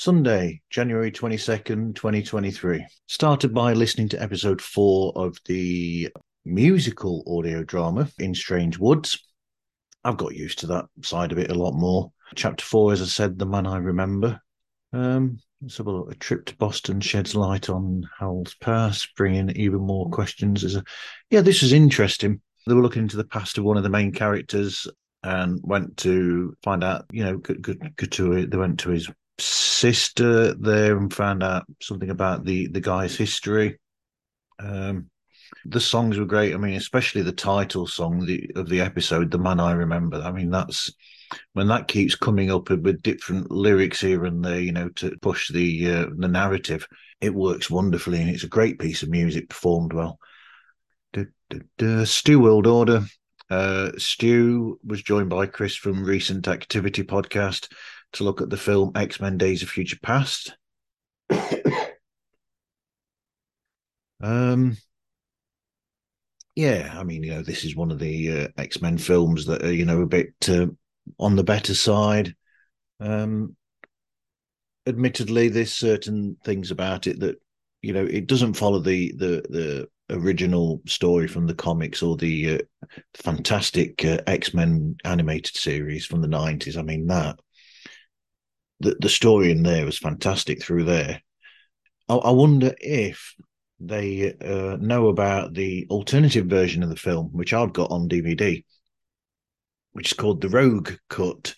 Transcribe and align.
Sunday, 0.00 0.62
January 0.70 1.12
22nd, 1.12 1.94
2023. 1.94 2.86
Started 3.06 3.52
by 3.52 3.74
listening 3.74 4.08
to 4.08 4.22
episode 4.22 4.62
four 4.62 5.12
of 5.14 5.36
the 5.44 6.08
musical 6.46 7.22
audio 7.26 7.62
drama 7.62 8.08
in 8.18 8.34
Strange 8.34 8.78
Woods. 8.78 9.22
I've 10.02 10.16
got 10.16 10.34
used 10.34 10.60
to 10.60 10.68
that 10.68 10.86
side 11.02 11.32
of 11.32 11.38
it 11.38 11.50
a 11.50 11.54
lot 11.54 11.74
more. 11.74 12.12
Chapter 12.34 12.64
four, 12.64 12.94
as 12.94 13.02
I 13.02 13.04
said, 13.04 13.38
The 13.38 13.44
Man 13.44 13.66
I 13.66 13.76
Remember. 13.76 14.40
Um, 14.94 15.38
let's 15.60 15.76
have 15.76 15.86
a 15.86 15.90
look. 15.90 16.10
A 16.10 16.14
trip 16.14 16.46
to 16.46 16.56
Boston 16.56 17.02
sheds 17.02 17.34
light 17.34 17.68
on 17.68 18.08
Howell's 18.18 18.54
past, 18.54 19.10
bringing 19.18 19.50
even 19.50 19.80
more 19.80 20.08
questions. 20.08 20.64
As 20.64 20.76
a, 20.76 20.84
yeah, 21.28 21.42
this 21.42 21.62
is 21.62 21.74
interesting. 21.74 22.40
They 22.66 22.72
were 22.72 22.80
looking 22.80 23.02
into 23.02 23.18
the 23.18 23.24
past 23.24 23.58
of 23.58 23.64
one 23.64 23.76
of 23.76 23.82
the 23.82 23.90
main 23.90 24.12
characters 24.12 24.86
and 25.22 25.60
went 25.62 25.98
to 25.98 26.56
find 26.62 26.82
out, 26.82 27.04
you 27.12 27.22
know, 27.22 27.36
good, 27.36 27.60
good, 27.60 27.96
good 27.96 28.12
to. 28.12 28.46
They 28.46 28.56
went 28.56 28.80
to 28.80 28.88
his 28.88 29.10
sister 29.40 30.54
there 30.54 30.96
and 30.96 31.12
found 31.12 31.42
out 31.42 31.64
something 31.80 32.10
about 32.10 32.44
the 32.44 32.68
the 32.68 32.80
guy's 32.80 33.16
history. 33.16 33.78
Um, 34.58 35.10
the 35.64 35.80
songs 35.80 36.18
were 36.18 36.26
great. 36.26 36.54
I 36.54 36.58
mean, 36.58 36.74
especially 36.74 37.22
the 37.22 37.32
title 37.32 37.86
song 37.86 38.24
the, 38.24 38.50
of 38.56 38.68
the 38.68 38.80
episode, 38.80 39.30
"The 39.30 39.38
Man 39.38 39.60
I 39.60 39.72
Remember." 39.72 40.20
I 40.20 40.32
mean, 40.32 40.50
that's 40.50 40.92
when 41.52 41.68
that 41.68 41.88
keeps 41.88 42.14
coming 42.14 42.50
up 42.50 42.70
with 42.70 43.02
different 43.02 43.50
lyrics 43.50 44.00
here 44.00 44.24
and 44.24 44.44
there, 44.44 44.60
you 44.60 44.72
know, 44.72 44.88
to 44.90 45.16
push 45.22 45.50
the 45.50 45.90
uh, 45.90 46.06
the 46.16 46.28
narrative. 46.28 46.86
It 47.20 47.34
works 47.34 47.70
wonderfully, 47.70 48.20
and 48.20 48.30
it's 48.30 48.44
a 48.44 48.48
great 48.48 48.78
piece 48.78 49.02
of 49.02 49.10
music 49.10 49.48
performed 49.48 49.92
well. 49.92 50.18
Du, 51.12 51.26
du, 51.50 51.60
du. 51.76 52.06
Stu 52.06 52.40
World 52.40 52.66
Order 52.66 53.04
uh, 53.50 53.90
Stu 53.98 54.78
was 54.84 55.02
joined 55.02 55.28
by 55.28 55.46
Chris 55.46 55.74
from 55.74 56.04
Recent 56.04 56.46
Activity 56.46 57.02
Podcast 57.02 57.68
to 58.12 58.24
look 58.24 58.40
at 58.40 58.50
the 58.50 58.56
film 58.56 58.92
X 58.94 59.20
Men 59.20 59.38
Days 59.38 59.62
of 59.62 59.68
Future 59.68 59.98
Past. 60.02 60.56
um, 64.20 64.76
yeah, 66.56 66.94
I 66.96 67.04
mean, 67.04 67.22
you 67.22 67.30
know, 67.30 67.42
this 67.42 67.64
is 67.64 67.76
one 67.76 67.90
of 67.90 67.98
the 67.98 68.42
uh, 68.42 68.48
X 68.58 68.82
Men 68.82 68.98
films 68.98 69.46
that 69.46 69.64
are, 69.64 69.72
you 69.72 69.84
know, 69.84 70.02
a 70.02 70.06
bit 70.06 70.34
uh, 70.48 70.66
on 71.18 71.36
the 71.36 71.44
better 71.44 71.74
side. 71.74 72.34
Um, 72.98 73.56
admittedly, 74.86 75.48
there's 75.48 75.74
certain 75.74 76.36
things 76.44 76.70
about 76.70 77.06
it 77.06 77.20
that, 77.20 77.40
you 77.82 77.92
know, 77.92 78.04
it 78.04 78.26
doesn't 78.26 78.54
follow 78.54 78.80
the 78.80 79.12
the 79.16 79.42
the 79.48 79.88
original 80.10 80.82
story 80.86 81.28
from 81.28 81.46
the 81.46 81.54
comics 81.54 82.02
or 82.02 82.16
the 82.16 82.56
uh, 82.56 82.86
fantastic 83.14 84.04
uh, 84.04 84.18
X 84.26 84.52
Men 84.52 84.96
animated 85.04 85.56
series 85.56 86.04
from 86.04 86.20
the 86.20 86.28
nineties. 86.28 86.76
I 86.76 86.82
mean 86.82 87.06
that 87.06 87.38
the 88.80 88.96
the 89.00 89.08
story 89.08 89.50
in 89.50 89.62
there 89.62 89.84
was 89.84 89.98
fantastic 89.98 90.62
through 90.62 90.84
there. 90.84 91.22
I, 92.08 92.14
I 92.16 92.30
wonder 92.30 92.74
if 92.80 93.34
they 93.78 94.34
uh, 94.34 94.76
know 94.80 95.08
about 95.08 95.54
the 95.54 95.86
alternative 95.90 96.46
version 96.46 96.82
of 96.82 96.90
the 96.90 96.96
film, 96.96 97.30
which 97.32 97.54
I've 97.54 97.72
got 97.72 97.90
on 97.90 98.08
DVD, 98.08 98.64
which 99.92 100.08
is 100.08 100.12
called 100.12 100.40
the 100.40 100.48
Rogue 100.48 100.92
Cut 101.08 101.54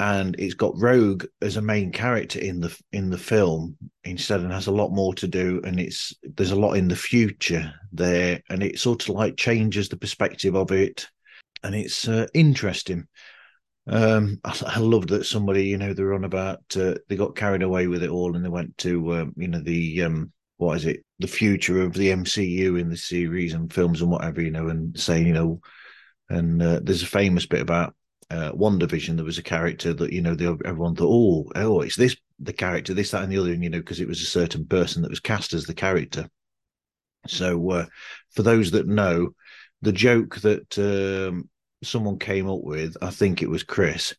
and 0.00 0.36
it's 0.38 0.54
got 0.54 0.78
Rogue 0.78 1.24
as 1.42 1.56
a 1.56 1.62
main 1.62 1.90
character 1.90 2.38
in 2.38 2.60
the 2.60 2.76
in 2.92 3.10
the 3.10 3.18
film 3.18 3.76
instead, 4.04 4.40
and 4.40 4.52
has 4.52 4.68
a 4.68 4.72
lot 4.72 4.92
more 4.92 5.12
to 5.14 5.26
do. 5.26 5.60
And 5.64 5.80
it's 5.80 6.14
there's 6.22 6.52
a 6.52 6.56
lot 6.56 6.74
in 6.74 6.88
the 6.88 6.96
future 6.96 7.72
there, 7.92 8.40
and 8.48 8.62
it 8.62 8.78
sort 8.78 9.08
of 9.08 9.14
like 9.14 9.36
changes 9.36 9.88
the 9.88 9.96
perspective 9.96 10.54
of 10.54 10.70
it, 10.70 11.08
and 11.64 11.74
it's 11.74 12.06
uh, 12.06 12.26
interesting. 12.32 13.08
Um, 13.88 14.40
I, 14.44 14.50
I 14.66 14.78
that 15.08 15.24
somebody, 15.24 15.66
you 15.66 15.78
know, 15.78 15.94
they're 15.94 16.14
on 16.14 16.24
about 16.24 16.60
uh, 16.76 16.94
they 17.08 17.16
got 17.16 17.36
carried 17.36 17.62
away 17.62 17.86
with 17.86 18.02
it 18.02 18.10
all, 18.10 18.36
and 18.36 18.44
they 18.44 18.50
went 18.50 18.76
to 18.78 19.16
um, 19.16 19.34
you 19.36 19.48
know 19.48 19.60
the 19.60 20.02
um, 20.02 20.32
what 20.58 20.76
is 20.76 20.84
it, 20.84 21.04
the 21.18 21.26
future 21.26 21.82
of 21.82 21.94
the 21.94 22.08
MCU 22.08 22.78
in 22.78 22.90
the 22.90 22.96
series 22.96 23.54
and 23.54 23.72
films 23.72 24.02
and 24.02 24.10
whatever, 24.10 24.42
you 24.42 24.50
know, 24.50 24.68
and 24.68 24.98
saying 24.98 25.26
you 25.26 25.32
know, 25.32 25.60
and 26.28 26.62
uh, 26.62 26.80
there's 26.82 27.02
a 27.02 27.06
famous 27.06 27.46
bit 27.46 27.62
about 27.62 27.94
uh, 28.30 28.52
WandaVision, 28.52 29.16
there 29.16 29.24
was 29.24 29.38
a 29.38 29.42
character 29.42 29.94
that 29.94 30.12
you 30.12 30.20
know 30.20 30.34
the, 30.34 30.58
everyone 30.64 30.94
thought, 30.94 31.08
oh, 31.10 31.50
oh, 31.54 31.80
it's 31.80 31.96
this 31.96 32.16
the 32.38 32.52
character, 32.52 32.94
this, 32.94 33.10
that, 33.10 33.22
and 33.22 33.32
the 33.32 33.38
other, 33.38 33.52
and 33.52 33.64
you 33.64 33.70
know, 33.70 33.78
because 33.78 34.00
it 34.00 34.08
was 34.08 34.20
a 34.20 34.26
certain 34.26 34.66
person 34.66 35.02
that 35.02 35.10
was 35.10 35.20
cast 35.20 35.54
as 35.54 35.64
the 35.64 35.74
character. 35.74 36.28
So, 37.26 37.70
uh, 37.70 37.86
for 38.30 38.42
those 38.42 38.70
that 38.72 38.86
know, 38.86 39.30
the 39.82 39.92
joke 39.92 40.36
that 40.40 40.78
um, 40.78 41.48
someone 41.82 42.18
came 42.18 42.48
up 42.48 42.60
with, 42.62 42.96
I 43.02 43.10
think 43.10 43.42
it 43.42 43.50
was 43.50 43.62
Chris, 43.62 44.14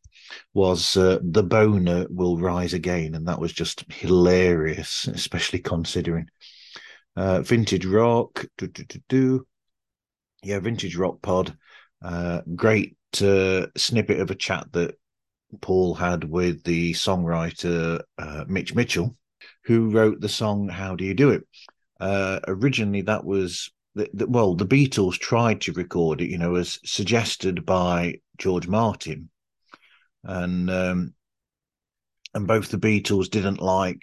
was 0.53 0.95
uh, 0.95 1.19
the 1.21 1.43
Bohner 1.43 2.07
will 2.09 2.37
rise 2.37 2.73
again, 2.73 3.15
and 3.15 3.27
that 3.27 3.39
was 3.39 3.53
just 3.53 3.85
hilarious, 3.91 5.07
especially 5.07 5.59
considering 5.59 6.29
uh, 7.15 7.41
vintage 7.41 7.85
rock. 7.85 8.45
Yeah, 10.41 10.59
vintage 10.59 10.95
rock 10.95 11.21
pod. 11.21 11.57
Uh, 12.01 12.41
great 12.55 12.95
uh, 13.21 13.67
snippet 13.75 14.21
of 14.21 14.31
a 14.31 14.35
chat 14.35 14.71
that 14.71 14.95
Paul 15.61 15.95
had 15.95 16.23
with 16.23 16.63
the 16.63 16.93
songwriter 16.93 18.01
uh, 18.17 18.45
Mitch 18.47 18.73
Mitchell, 18.73 19.17
who 19.65 19.89
wrote 19.89 20.21
the 20.21 20.29
song 20.29 20.69
"How 20.69 20.95
Do 20.95 21.03
You 21.03 21.13
Do 21.13 21.31
It." 21.31 21.43
Uh, 21.99 22.39
originally, 22.47 23.01
that 23.01 23.25
was 23.25 23.71
the, 23.95 24.09
the, 24.13 24.27
well, 24.27 24.55
the 24.55 24.65
Beatles 24.65 25.17
tried 25.17 25.61
to 25.61 25.73
record 25.73 26.21
it, 26.21 26.29
you 26.29 26.37
know, 26.37 26.55
as 26.55 26.79
suggested 26.85 27.65
by 27.65 28.21
George 28.37 28.67
Martin, 28.67 29.29
and 30.23 30.69
um, 30.69 31.13
and 32.33 32.47
both 32.47 32.69
the 32.69 32.77
Beatles 32.77 33.29
didn't 33.29 33.61
like 33.61 34.01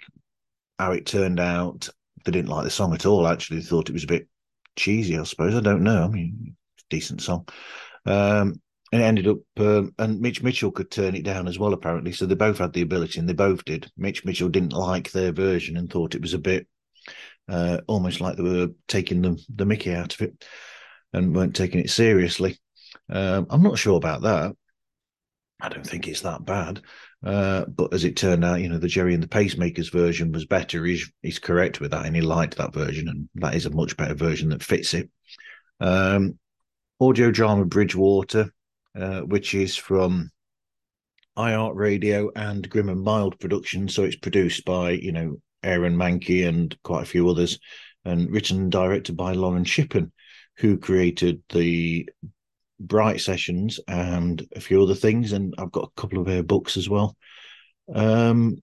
how 0.77 0.91
it 0.91 1.05
turned 1.05 1.39
out. 1.39 1.89
They 2.25 2.31
didn't 2.31 2.49
like 2.49 2.65
the 2.65 2.69
song 2.69 2.93
at 2.93 3.05
all. 3.05 3.27
Actually, 3.27 3.59
they 3.59 3.65
thought 3.65 3.89
it 3.89 3.93
was 3.93 4.03
a 4.03 4.07
bit 4.07 4.27
cheesy. 4.75 5.17
I 5.17 5.23
suppose 5.23 5.55
I 5.55 5.61
don't 5.61 5.83
know. 5.83 6.03
I 6.03 6.07
mean, 6.07 6.55
decent 6.89 7.21
song. 7.21 7.47
Um, 8.05 8.61
and 8.91 9.01
it 9.01 9.05
ended 9.05 9.27
up, 9.27 9.37
um, 9.57 9.93
and 9.99 10.21
Mitch 10.21 10.41
Mitchell 10.41 10.71
could 10.71 10.89
turn 10.89 11.15
it 11.15 11.23
down 11.23 11.47
as 11.47 11.59
well, 11.59 11.73
apparently. 11.73 12.13
So 12.13 12.25
they 12.25 12.35
both 12.35 12.57
had 12.57 12.73
the 12.73 12.81
ability, 12.81 13.19
and 13.19 13.27
they 13.27 13.33
both 13.33 13.65
did. 13.65 13.91
Mitch 13.97 14.23
Mitchell 14.23 14.49
didn't 14.49 14.73
like 14.73 15.11
their 15.11 15.31
version 15.31 15.75
and 15.75 15.89
thought 15.89 16.15
it 16.15 16.21
was 16.21 16.33
a 16.33 16.39
bit 16.39 16.67
uh, 17.49 17.79
almost 17.87 18.21
like 18.21 18.35
they 18.35 18.43
were 18.43 18.69
taking 18.87 19.21
the, 19.21 19.41
the 19.53 19.65
Mickey 19.65 19.93
out 19.93 20.13
of 20.13 20.21
it 20.21 20.45
and 21.13 21.35
weren't 21.35 21.55
taking 21.55 21.79
it 21.79 21.89
seriously. 21.89 22.59
Um, 23.09 23.47
I'm 23.49 23.63
not 23.63 23.77
sure 23.77 23.97
about 23.97 24.21
that. 24.23 24.53
I 25.59 25.69
don't 25.69 25.87
think 25.87 26.07
it's 26.07 26.21
that 26.21 26.45
bad. 26.45 26.81
Uh, 27.25 27.65
but 27.65 27.93
as 27.93 28.03
it 28.03 28.15
turned 28.15 28.45
out, 28.45 28.61
you 28.61 28.69
know, 28.69 28.77
the 28.77 28.87
Gerry 28.87 29.13
and 29.13 29.23
the 29.23 29.27
Pacemakers 29.27 29.91
version 29.91 30.31
was 30.31 30.45
better. 30.45 30.85
He's, 30.85 31.11
he's 31.23 31.39
correct 31.39 31.79
with 31.79 31.91
that, 31.91 32.05
and 32.05 32.15
he 32.15 32.21
liked 32.21 32.57
that 32.57 32.73
version, 32.73 33.07
and 33.07 33.27
that 33.35 33.55
is 33.55 33.65
a 33.65 33.71
much 33.71 33.97
better 33.97 34.13
version 34.13 34.49
that 34.49 34.61
fits 34.61 34.93
it. 34.93 35.09
Um, 35.79 36.37
audio 36.99 37.31
drama 37.31 37.65
Bridgewater 37.65 38.51
uh, 38.97 39.21
which 39.21 39.53
is 39.53 39.75
from 39.75 40.31
iHeartRadio 41.37 42.31
and 42.35 42.67
Grim 42.67 42.89
and 42.89 43.01
Mild 43.01 43.39
Productions, 43.39 43.93
So 43.93 44.03
it's 44.03 44.15
produced 44.15 44.65
by, 44.65 44.91
you 44.91 45.11
know, 45.11 45.37
Aaron 45.67 45.95
Mahnke 45.95 46.47
and 46.47 46.75
quite 46.83 47.03
a 47.03 47.07
few 47.07 47.29
others, 47.29 47.59
and 48.05 48.31
written 48.31 48.57
and 48.57 48.71
directed 48.71 49.15
by 49.17 49.33
Lauren 49.33 49.65
Shippen, 49.65 50.11
who 50.57 50.77
created 50.77 51.41
the 51.49 52.09
Bright 52.79 53.21
Sessions 53.21 53.79
and 53.87 54.45
a 54.55 54.59
few 54.59 54.81
other 54.81 54.95
things. 54.95 55.33
And 55.33 55.53
I've 55.57 55.71
got 55.71 55.89
a 55.89 56.01
couple 56.01 56.19
of 56.19 56.27
her 56.27 56.43
books 56.43 56.77
as 56.77 56.87
well. 56.87 57.15
Um, 57.93 58.57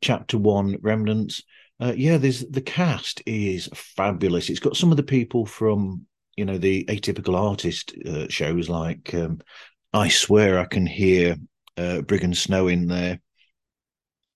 chapter 0.00 0.38
one, 0.38 0.76
Remnants. 0.80 1.42
Uh, 1.78 1.92
yeah, 1.94 2.16
there's 2.16 2.40
the 2.40 2.62
cast 2.62 3.22
is 3.26 3.68
fabulous. 3.74 4.48
It's 4.48 4.60
got 4.60 4.76
some 4.76 4.90
of 4.90 4.96
the 4.96 5.02
people 5.02 5.44
from 5.44 6.06
you 6.36 6.44
know 6.44 6.58
the 6.58 6.84
atypical 6.84 7.34
artist 7.34 7.94
uh, 8.06 8.28
shows 8.28 8.68
like 8.68 9.12
um, 9.14 9.40
I 9.92 10.08
swear 10.08 10.58
I 10.58 10.64
can 10.64 10.86
hear 10.86 11.36
uh, 11.76 12.00
Briggon 12.02 12.34
Snow 12.34 12.68
in 12.68 12.86
there 12.86 13.20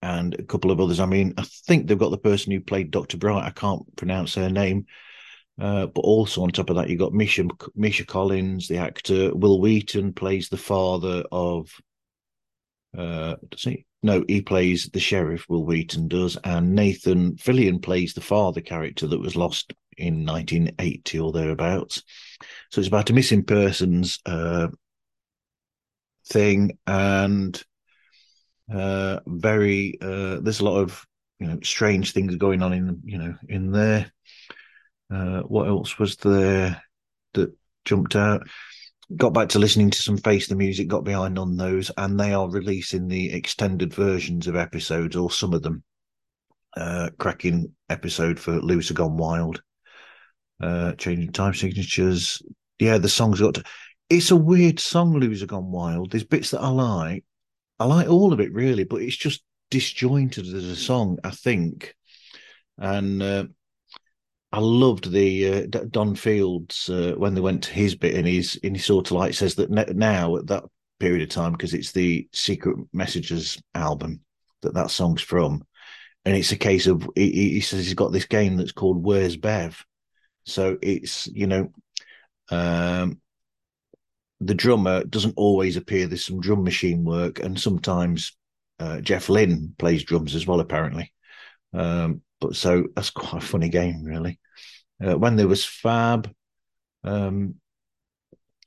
and 0.02 0.34
a 0.34 0.42
couple 0.42 0.70
of 0.70 0.80
others. 0.80 1.00
I 1.00 1.06
mean, 1.06 1.34
I 1.36 1.42
think 1.66 1.86
they've 1.86 1.98
got 1.98 2.10
the 2.10 2.18
person 2.18 2.52
who 2.52 2.60
played 2.60 2.90
Doctor 2.90 3.16
Bright. 3.16 3.44
I 3.44 3.50
can't 3.50 3.84
pronounce 3.96 4.34
her 4.34 4.50
name. 4.50 4.86
Uh, 5.60 5.86
but 5.86 6.00
also 6.00 6.42
on 6.42 6.50
top 6.50 6.70
of 6.70 6.76
that, 6.76 6.88
you've 6.88 6.98
got 6.98 7.12
Misha 7.12 7.44
Misha 7.74 8.06
Collins, 8.06 8.66
the 8.66 8.78
actor. 8.78 9.34
Wil 9.34 9.60
Wheaton 9.60 10.14
plays 10.14 10.48
the 10.48 10.56
father 10.56 11.24
of. 11.30 11.70
Uh, 12.96 13.36
does 13.50 13.64
he? 13.64 13.84
No, 14.02 14.24
he 14.26 14.40
plays 14.40 14.88
the 14.90 15.00
sheriff. 15.00 15.46
Wil 15.48 15.66
Wheaton 15.66 16.08
does, 16.08 16.38
and 16.44 16.74
Nathan 16.74 17.36
Fillion 17.36 17.82
plays 17.82 18.14
the 18.14 18.22
father 18.22 18.62
character 18.62 19.06
that 19.06 19.20
was 19.20 19.36
lost 19.36 19.74
in 19.98 20.24
1980 20.24 21.20
or 21.20 21.32
thereabouts. 21.32 22.02
So 22.70 22.80
it's 22.80 22.88
about 22.88 23.10
a 23.10 23.12
missing 23.12 23.44
persons 23.44 24.18
uh, 24.24 24.68
thing, 26.26 26.78
and 26.86 27.62
uh, 28.72 29.20
very 29.26 29.98
uh, 30.00 30.40
there's 30.40 30.60
a 30.60 30.64
lot 30.64 30.78
of 30.78 31.06
you 31.38 31.46
know 31.46 31.58
strange 31.62 32.12
things 32.12 32.36
going 32.36 32.62
on 32.62 32.72
in 32.72 33.00
you 33.04 33.18
know 33.18 33.34
in 33.48 33.72
there. 33.72 34.12
Uh, 35.12 35.40
what 35.42 35.66
else 35.68 35.98
was 35.98 36.16
there 36.16 36.82
that 37.34 37.52
jumped 37.84 38.14
out? 38.14 38.46
got 39.16 39.34
back 39.34 39.48
to 39.50 39.58
listening 39.58 39.90
to 39.90 40.02
some 40.02 40.16
Face 40.16 40.48
the 40.48 40.54
Music, 40.54 40.88
got 40.88 41.04
behind 41.04 41.38
on 41.38 41.56
those, 41.56 41.90
and 41.96 42.18
they 42.18 42.32
are 42.32 42.48
releasing 42.48 43.08
the 43.08 43.32
extended 43.32 43.92
versions 43.92 44.46
of 44.46 44.56
episodes, 44.56 45.16
or 45.16 45.30
some 45.30 45.52
of 45.52 45.62
them. 45.62 45.82
Uh, 46.76 47.10
cracking 47.18 47.72
episode 47.88 48.38
for 48.38 48.60
Loser 48.60 48.94
Gone 48.94 49.16
Wild. 49.16 49.60
Uh, 50.62 50.92
changing 50.92 51.32
time 51.32 51.54
signatures. 51.54 52.40
Yeah, 52.78 52.98
the 52.98 53.08
song's 53.08 53.40
got. 53.40 53.54
To, 53.54 53.64
it's 54.08 54.30
a 54.30 54.36
weird 54.36 54.78
song, 54.78 55.14
Loser 55.14 55.46
Gone 55.46 55.72
Wild. 55.72 56.12
There's 56.12 56.24
bits 56.24 56.52
that 56.52 56.60
I 56.60 56.68
like. 56.68 57.24
I 57.80 57.86
like 57.86 58.08
all 58.08 58.34
of 58.34 58.40
it 58.40 58.52
really, 58.52 58.84
but 58.84 59.00
it's 59.00 59.16
just 59.16 59.42
disjointed 59.70 60.46
as 60.46 60.64
a 60.64 60.76
song, 60.76 61.18
I 61.24 61.30
think. 61.30 61.94
And 62.76 63.22
uh, 63.22 63.44
I 64.52 64.60
loved 64.60 65.10
the 65.10 65.64
uh, 65.64 65.66
Don 65.90 66.14
Fields 66.14 66.90
uh, 66.90 67.14
when 67.16 67.34
they 67.34 67.40
went 67.40 67.64
to 67.64 67.72
his 67.72 67.94
bit, 67.94 68.14
and 68.14 68.26
he's 68.26 68.58
and 68.62 68.76
he 68.76 68.82
sort 68.82 69.10
of 69.10 69.16
like 69.16 69.32
says 69.32 69.54
that 69.54 69.70
now 69.70 70.36
at 70.36 70.46
that 70.48 70.64
period 70.98 71.22
of 71.22 71.30
time 71.30 71.52
because 71.52 71.72
it's 71.72 71.92
the 71.92 72.28
Secret 72.32 72.76
Messages 72.92 73.60
album 73.74 74.20
that 74.60 74.74
that 74.74 74.90
song's 74.90 75.22
from, 75.22 75.64
and 76.26 76.36
it's 76.36 76.52
a 76.52 76.56
case 76.56 76.86
of 76.86 77.08
he, 77.14 77.30
he 77.30 77.60
says 77.60 77.86
he's 77.86 77.94
got 77.94 78.12
this 78.12 78.26
game 78.26 78.56
that's 78.56 78.72
called 78.72 79.02
Where's 79.02 79.38
Bev, 79.38 79.82
so 80.44 80.76
it's 80.82 81.26
you 81.28 81.46
know, 81.46 81.72
um, 82.50 83.20
the 84.40 84.54
drummer 84.54 85.04
doesn't 85.04 85.34
always 85.36 85.76
appear. 85.76 86.06
There's 86.06 86.24
some 86.24 86.40
drum 86.40 86.64
machine 86.64 87.04
work, 87.04 87.40
and 87.40 87.60
sometimes 87.60 88.36
uh, 88.78 89.00
Jeff 89.00 89.28
Lynne 89.28 89.74
plays 89.78 90.04
drums 90.04 90.34
as 90.34 90.46
well, 90.46 90.60
apparently. 90.60 91.12
Um, 91.74 92.22
but 92.40 92.56
so 92.56 92.88
that's 92.96 93.10
quite 93.10 93.42
a 93.42 93.46
funny 93.46 93.68
game, 93.68 94.02
really. 94.02 94.40
Uh, 95.04 95.16
when 95.16 95.36
there 95.36 95.48
was 95.48 95.64
Fab, 95.64 96.32
um, 97.04 97.56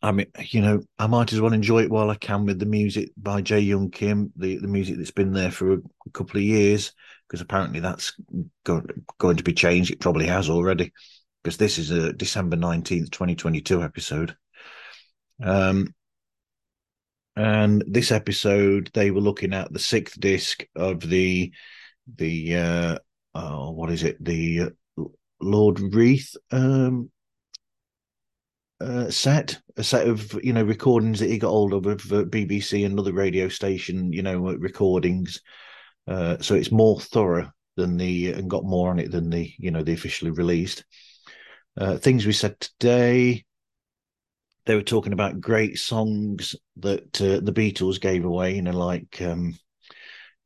I 0.01 0.11
mean, 0.11 0.27
you 0.49 0.61
know, 0.61 0.81
I 0.99 1.07
might 1.07 1.31
as 1.31 1.39
well 1.39 1.53
enjoy 1.53 1.83
it 1.83 1.89
while 1.89 2.09
I 2.09 2.15
can 2.15 2.45
with 2.45 2.59
the 2.59 2.65
music 2.65 3.11
by 3.17 3.41
Jay 3.41 3.61
Young 3.61 3.89
Kim, 3.89 4.31
the, 4.35 4.57
the 4.57 4.67
music 4.67 4.97
that's 4.97 5.11
been 5.11 5.31
there 5.31 5.51
for 5.51 5.73
a, 5.73 5.77
a 5.77 6.09
couple 6.11 6.37
of 6.37 6.43
years, 6.43 6.91
because 7.27 7.41
apparently 7.41 7.79
that's 7.79 8.13
go, 8.65 8.83
going 9.17 9.37
to 9.37 9.43
be 9.43 9.53
changed. 9.53 9.91
It 9.91 10.01
probably 10.01 10.27
has 10.27 10.49
already, 10.49 10.91
because 11.41 11.57
this 11.57 11.77
is 11.77 11.89
a 11.89 12.11
December 12.11 12.57
19th, 12.57 13.11
2022 13.11 13.81
episode. 13.81 14.35
Um, 15.41 15.93
and 17.35 17.83
this 17.87 18.11
episode, 18.11 18.91
they 18.93 19.11
were 19.11 19.21
looking 19.21 19.53
at 19.53 19.71
the 19.73 19.79
sixth 19.79 20.19
disc 20.19 20.63
of 20.75 21.01
the 21.01 21.51
the 22.15 22.57
uh, 22.57 22.97
oh, 23.33 23.71
what 23.71 23.91
is 23.91 24.03
it? 24.03 24.23
The 24.23 24.61
uh, 24.61 25.03
Lord 25.41 25.79
Reith 25.79 26.35
um, 26.51 27.09
uh, 28.79 29.09
set, 29.09 29.59
a 29.77 29.83
set 29.83 30.07
of 30.07 30.37
you 30.43 30.53
know 30.53 30.63
recordings 30.63 31.19
that 31.19 31.29
he 31.29 31.37
got 31.37 31.49
hold 31.49 31.73
of 31.73 31.85
of 31.85 32.01
uh, 32.11 32.23
BBC 32.25 32.85
and 32.85 32.99
other 32.99 33.13
radio 33.13 33.47
station, 33.47 34.13
you 34.13 34.21
know, 34.21 34.49
uh, 34.49 34.55
recordings. 34.57 35.41
Uh, 36.07 36.37
so 36.39 36.53
it's 36.53 36.71
more 36.71 36.99
thorough 36.99 37.49
than 37.77 37.97
the 37.97 38.33
and 38.33 38.49
got 38.49 38.65
more 38.65 38.91
on 38.91 38.99
it 38.99 39.09
than 39.11 39.29
the 39.29 39.51
you 39.57 39.71
know 39.71 39.81
the 39.81 39.93
officially 39.93 40.31
released. 40.31 40.83
Things 41.99 42.25
we 42.25 42.33
said 42.33 42.59
today. 42.59 43.45
They 44.65 44.75
were 44.75 44.81
talking 44.81 45.13
about 45.13 45.41
great 45.41 45.77
songs 45.77 46.55
that 46.77 47.21
uh, 47.21 47.39
the 47.41 47.53
Beatles 47.53 47.99
gave 47.99 48.23
away, 48.23 48.55
you 48.55 48.61
know, 48.61 48.71
like 48.71 49.21
um, 49.21 49.57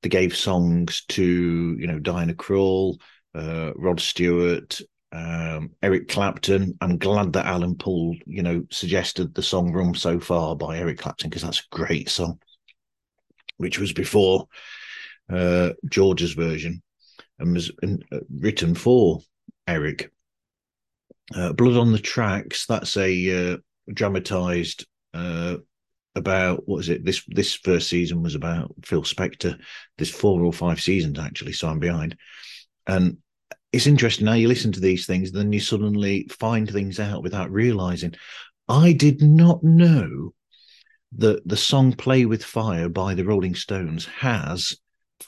they 0.01 0.09
gave 0.09 0.35
songs 0.35 1.03
to 1.09 1.75
you 1.79 1.87
know 1.87 1.99
Diana 1.99 2.33
Krall, 2.33 2.99
uh, 3.35 3.73
Rod 3.75 3.99
Stewart, 3.99 4.79
um, 5.11 5.71
Eric 5.81 6.07
Clapton. 6.07 6.77
I'm 6.81 6.97
glad 6.97 7.33
that 7.33 7.45
Alan 7.45 7.75
Paul, 7.75 8.15
you 8.25 8.43
know 8.43 8.65
suggested 8.69 9.33
the 9.33 9.43
song 9.43 9.71
"Run 9.71 9.95
So 9.95 10.19
Far" 10.19 10.55
by 10.55 10.77
Eric 10.77 10.99
Clapton 10.99 11.29
because 11.29 11.43
that's 11.43 11.59
a 11.59 11.75
great 11.75 12.09
song, 12.09 12.39
which 13.57 13.79
was 13.79 13.93
before 13.93 14.47
uh, 15.29 15.71
George's 15.89 16.33
version 16.33 16.81
and 17.39 17.53
was 17.53 17.71
uh, 17.83 18.19
written 18.29 18.75
for 18.75 19.19
Eric. 19.67 20.11
Uh, 21.35 21.51
Blood 21.53 21.75
on 21.75 21.91
the 21.91 21.99
Tracks. 21.99 22.65
That's 22.67 22.95
a 22.95 23.53
uh, 23.53 23.57
dramatized 23.91 24.85
uh, 25.13 25.57
about 26.15 26.67
what 26.67 26.79
is 26.79 26.89
it? 26.89 27.05
This 27.05 27.23
this 27.27 27.53
first 27.55 27.89
season 27.89 28.21
was 28.21 28.35
about 28.35 28.73
Phil 28.83 29.03
Spector. 29.03 29.59
There's 29.97 30.09
four 30.09 30.43
or 30.43 30.53
five 30.53 30.81
seasons 30.81 31.19
actually, 31.19 31.53
so 31.53 31.67
I'm 31.67 31.79
behind. 31.79 32.17
And 32.85 33.17
it's 33.71 33.87
interesting 33.87 34.27
how 34.27 34.33
you 34.33 34.47
listen 34.47 34.71
to 34.73 34.79
these 34.79 35.05
things, 35.05 35.31
then 35.31 35.51
you 35.51 35.59
suddenly 35.59 36.27
find 36.39 36.69
things 36.69 36.99
out 36.99 37.23
without 37.23 37.51
realizing. 37.51 38.13
I 38.67 38.93
did 38.93 39.21
not 39.21 39.63
know 39.63 40.33
that 41.17 41.47
the 41.47 41.57
song 41.57 41.93
"Play 41.93 42.25
with 42.25 42.43
Fire" 42.43 42.89
by 42.89 43.13
the 43.13 43.25
Rolling 43.25 43.55
Stones 43.55 44.05
has 44.05 44.77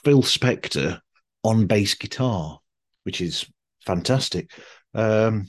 Phil 0.03 0.21
Spector 0.21 0.99
on 1.43 1.67
bass 1.67 1.93
guitar, 1.93 2.59
which 3.03 3.21
is 3.21 3.45
fantastic. 3.85 4.51
Um, 4.93 5.47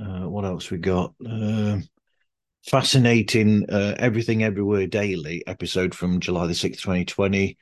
uh, 0.00 0.28
what 0.28 0.44
else 0.44 0.70
we 0.70 0.78
got? 0.78 1.14
Uh, 1.24 1.78
fascinating 2.66 3.66
uh, 3.70 3.94
everything 3.98 4.42
everywhere 4.42 4.86
daily 4.86 5.46
episode 5.46 5.94
from 5.94 6.18
july 6.18 6.46
the 6.46 6.54
6th 6.54 6.80
2020 6.80 7.58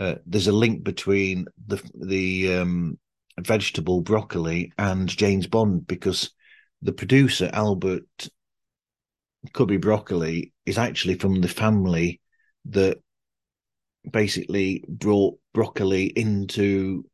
uh, 0.00 0.14
there's 0.26 0.48
a 0.48 0.52
link 0.52 0.82
between 0.82 1.46
the 1.66 1.80
the 1.94 2.54
um, 2.54 2.98
vegetable 3.38 4.00
broccoli 4.00 4.72
and 4.76 5.08
james 5.08 5.46
bond 5.46 5.86
because 5.86 6.30
the 6.82 6.92
producer 6.92 7.48
albert 7.52 8.28
cubby 9.52 9.76
broccoli 9.76 10.52
is 10.66 10.78
actually 10.78 11.14
from 11.14 11.40
the 11.40 11.48
family 11.48 12.20
that 12.64 12.98
basically 14.10 14.84
brought 14.88 15.38
broccoli 15.54 16.06
into 16.06 17.04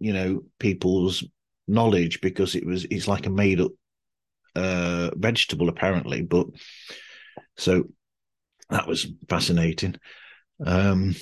you 0.00 0.12
know 0.12 0.42
people's 0.58 1.22
knowledge 1.68 2.20
because 2.20 2.56
it 2.56 2.66
was 2.66 2.84
it's 2.86 3.06
like 3.06 3.26
a 3.26 3.30
made 3.30 3.60
up 3.60 3.70
uh, 4.54 5.10
vegetable 5.14 5.68
apparently. 5.68 6.22
But 6.22 6.46
so 7.56 7.84
that 8.70 8.86
was 8.86 9.06
fascinating. 9.28 9.96
Um, 10.64 11.14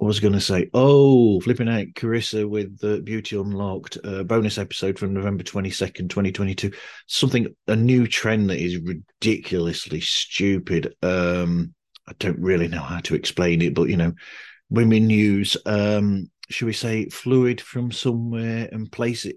I 0.00 0.04
was 0.04 0.20
going 0.20 0.32
to 0.32 0.40
say, 0.40 0.70
oh, 0.74 1.40
flipping 1.40 1.68
out 1.68 1.86
Carissa 1.94 2.48
with 2.48 2.78
the 2.78 3.00
Beauty 3.00 3.36
Unlocked 3.36 3.98
uh, 4.02 4.24
bonus 4.24 4.58
episode 4.58 4.98
from 4.98 5.14
November 5.14 5.44
22nd, 5.44 6.08
2022. 6.08 6.72
Something, 7.06 7.54
a 7.68 7.76
new 7.76 8.06
trend 8.06 8.50
that 8.50 8.58
is 8.58 8.78
ridiculously 8.78 10.00
stupid. 10.00 10.94
Um, 11.02 11.74
I 12.08 12.12
don't 12.18 12.40
really 12.40 12.68
know 12.68 12.80
how 12.80 13.00
to 13.00 13.14
explain 13.14 13.62
it, 13.62 13.74
but 13.74 13.88
you 13.88 13.96
know, 13.96 14.14
women 14.70 15.10
use, 15.10 15.56
um, 15.66 16.30
should 16.48 16.66
we 16.66 16.72
say, 16.72 17.08
fluid 17.08 17.60
from 17.60 17.92
somewhere 17.92 18.68
and 18.72 18.90
place 18.90 19.24
it 19.26 19.36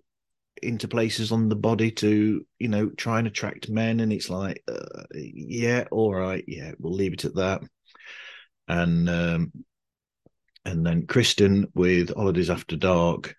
into 0.61 0.87
places 0.87 1.31
on 1.31 1.49
the 1.49 1.55
body 1.55 1.91
to 1.91 2.45
you 2.59 2.67
know 2.67 2.89
try 2.89 3.19
and 3.19 3.27
attract 3.27 3.69
men 3.69 3.99
and 3.99 4.13
it's 4.13 4.29
like 4.29 4.63
uh, 4.67 5.03
yeah 5.13 5.85
all 5.91 6.13
right 6.13 6.43
yeah 6.47 6.71
we'll 6.79 6.93
leave 6.93 7.13
it 7.13 7.25
at 7.25 7.35
that. 7.35 7.61
And 8.67 9.09
um 9.09 9.51
and 10.63 10.85
then 10.85 11.07
kristen 11.07 11.67
with 11.73 12.15
holidays 12.15 12.49
after 12.49 12.75
dark 12.75 13.35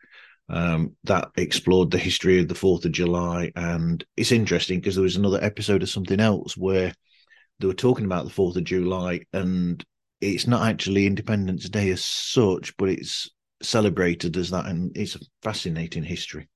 um 0.49 0.97
that 1.05 1.31
explored 1.37 1.91
the 1.91 1.99
history 1.99 2.41
of 2.41 2.49
the 2.49 2.55
4th 2.55 2.85
of 2.85 2.93
july. 2.93 3.53
And 3.55 4.05
it's 4.17 4.33
interesting 4.33 4.81
because 4.81 4.97
there 4.97 5.05
was 5.05 5.17
another 5.17 5.43
episode 5.43 5.83
of 5.83 5.91
something 5.91 6.21
else 6.21 6.57
where 6.57 6.93
they 7.61 7.67
were 7.67 7.75
talking 7.75 8.05
about 8.05 8.25
the 8.25 8.31
4th 8.31 8.57
of 8.57 8.65
july 8.65 9.21
and 9.33 9.85
it's 10.21 10.47
not 10.47 10.69
actually 10.69 11.07
independence 11.07 11.69
day 11.69 11.91
as 11.91 12.05
such 12.05 12.77
but 12.77 12.89
it's 12.89 13.29
celebrated 13.63 14.37
as 14.37 14.51
that 14.51 14.67
and 14.67 14.97
it's 14.97 15.17
a 15.17 15.21
fascinating 15.43 16.03
history 16.03 16.49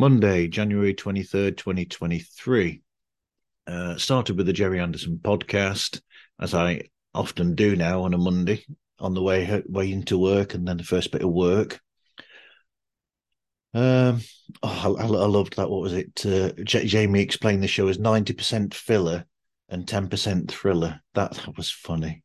Monday, 0.00 0.48
January 0.48 0.94
23rd, 0.94 1.58
2023. 1.58 2.80
Uh, 3.66 3.98
started 3.98 4.34
with 4.34 4.46
the 4.46 4.52
Gerry 4.54 4.80
Anderson 4.80 5.20
podcast, 5.22 6.00
as 6.40 6.54
I 6.54 6.84
often 7.12 7.54
do 7.54 7.76
now 7.76 8.04
on 8.04 8.14
a 8.14 8.18
Monday, 8.18 8.64
on 8.98 9.12
the 9.12 9.20
way 9.20 9.62
way 9.66 9.92
into 9.92 10.16
work 10.16 10.54
and 10.54 10.66
then 10.66 10.78
the 10.78 10.84
first 10.84 11.12
bit 11.12 11.20
of 11.20 11.28
work. 11.28 11.82
Um, 13.74 14.22
oh, 14.62 14.96
I, 14.98 15.02
I, 15.02 15.26
loved 15.26 15.56
that. 15.56 15.68
What 15.68 15.82
was 15.82 15.92
it? 15.92 16.24
Uh, 16.24 16.52
J- 16.64 16.86
Jamie 16.86 17.20
explained 17.20 17.62
the 17.62 17.68
show 17.68 17.88
as 17.88 17.98
ninety 17.98 18.32
percent 18.32 18.72
filler 18.72 19.26
and 19.68 19.86
ten 19.86 20.08
percent 20.08 20.50
thriller. 20.50 20.98
That, 21.12 21.32
that 21.32 21.58
was 21.58 21.70
funny, 21.70 22.22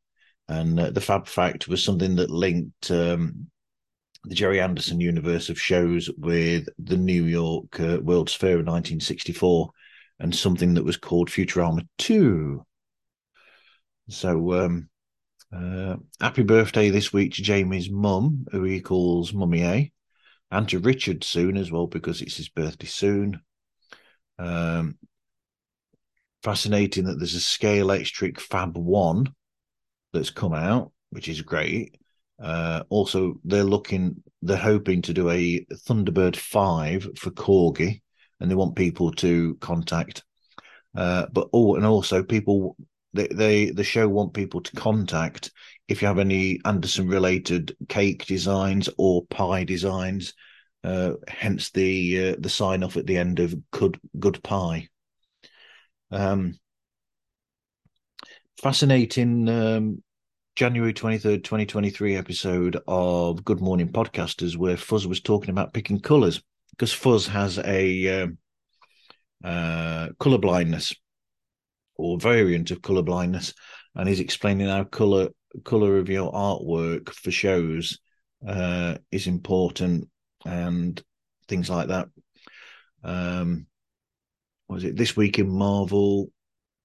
and 0.48 0.80
uh, 0.80 0.92
the 0.92 1.02
Fab 1.02 1.28
Fact 1.28 1.68
was 1.68 1.84
something 1.84 2.16
that 2.16 2.32
linked 2.32 2.90
um, 2.90 3.48
the 4.28 4.36
Gerry 4.36 4.60
Anderson 4.60 5.00
universe 5.00 5.50
of 5.50 5.60
shows 5.60 6.10
with 6.18 6.68
the 6.80 6.98
New 6.98 7.26
York 7.26 7.80
uh, 7.80 8.00
World's 8.02 8.34
Fair 8.34 8.60
of 8.60 8.66
1964, 8.66 9.70
and 10.20 10.36
something 10.36 10.74
that 10.74 10.84
was 10.84 10.98
called 10.98 11.30
Futurama 11.30 11.88
2. 11.98 12.66
So, 14.10 14.54
um, 14.54 14.90
uh, 15.56 15.98
happy 16.20 16.44
birthday 16.44 16.90
this 16.90 17.14
week 17.14 17.34
to 17.34 17.42
Jamie's 17.42 17.90
mum, 17.90 18.46
who 18.52 18.64
he 18.64 18.82
calls 18.82 19.34
Mummy 19.34 19.64
A, 19.64 19.92
and 20.52 20.68
to 20.70 20.80
Richard 20.80 21.24
soon 21.24 21.58
as 21.58 21.72
well, 21.72 21.88
because 21.88 22.22
it's 22.22 22.38
his 22.38 22.50
birthday 22.50 22.88
soon. 22.88 23.42
Um, 24.38 24.98
fascinating 26.44 27.06
that 27.06 27.18
there's 27.18 27.36
a 27.36 27.40
Scalextric 27.40 28.40
Fab 28.40 28.78
1 28.78 29.34
that's 30.14 30.30
come 30.30 30.54
out, 30.54 30.92
which 31.10 31.28
is 31.28 31.42
great. 31.42 32.00
Uh, 32.40 32.84
also, 32.90 33.40
they're 33.44 33.64
looking, 33.64 34.22
they're 34.42 34.58
hoping 34.58 35.02
to 35.04 35.14
do 35.14 35.30
a 35.30 35.66
Thunderbird 35.88 36.36
5 36.36 37.18
for 37.18 37.32
Corgi, 37.32 38.02
and 38.40 38.52
they 38.52 38.56
want 38.56 38.76
people 38.76 39.12
to 39.14 39.56
contact. 39.56 40.24
Uh, 40.96 41.26
but 41.32 41.50
oh, 41.54 41.76
and 41.76 41.86
also 41.86 42.24
people, 42.24 42.76
they, 43.14 43.28
they 43.28 43.72
the 43.72 43.84
show 43.84 44.08
want 44.08 44.34
people 44.34 44.62
to 44.62 44.76
contact 44.76 45.52
if 45.88 46.02
you 46.02 46.08
have 46.08 46.20
any 46.20 46.60
Anderson 46.66 47.08
related 47.08 47.76
cake 47.88 48.26
designs 48.26 48.90
or 48.98 49.26
pie 49.28 49.64
designs. 49.64 50.34
Uh, 50.84 51.14
hence 51.28 51.72
the 51.72 52.30
uh, 52.30 52.36
the 52.40 52.50
sign 52.50 52.84
off 52.84 52.96
at 52.96 53.08
the 53.08 53.18
end 53.18 53.40
of 53.40 53.56
good 53.72 54.00
good 54.20 54.42
pie. 54.44 54.88
Um, 56.12 56.60
fascinating 58.62 59.50
um, 59.50 60.04
January 60.56 60.94
23rd, 60.94 61.44
2023 61.44 62.16
episode 62.16 62.82
of 62.88 63.44
Good 63.44 63.60
Morning 63.60 63.90
Podcasters 63.90 64.56
where 64.56 64.78
Fuzz 64.78 65.06
was 65.06 65.20
talking 65.20 65.50
about 65.50 65.74
picking 65.74 66.00
colours 66.00 66.42
because 66.70 66.94
Fuzz 66.94 67.28
has 67.28 67.60
a 67.60 68.22
um, 68.22 68.38
uh, 69.44 70.08
colour 70.18 70.38
blindness 70.38 70.96
or 71.98 72.18
variant 72.18 72.72
of 72.72 72.82
colour 72.82 73.02
blindness 73.02 73.54
and 73.96 74.08
he's 74.08 74.22
explaining 74.22 74.70
how 74.70 74.86
colour 74.86 75.28
colour 75.66 75.98
of 75.98 76.08
your 76.08 76.32
artwork 76.32 77.10
for 77.10 77.32
shows 77.32 78.00
uh, 78.48 78.96
is 79.12 79.28
important 79.28 80.08
and 80.46 81.04
things 81.50 81.70
like 81.70 81.90
that. 81.90 82.08
Um, 83.04 83.68
was 84.70 84.86
it 84.86 84.96
this 84.96 85.18
week 85.18 85.38
in 85.38 85.50
Marvel? 85.50 86.32